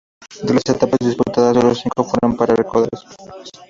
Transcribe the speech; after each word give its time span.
De 0.43 0.51
las 0.55 0.63
etapas 0.65 0.97
disputadas, 0.99 1.53
sólo 1.55 1.75
cinco 1.75 2.03
fueron 2.03 2.35
para 2.35 2.55
corredores 2.63 3.03
españoles. 3.07 3.51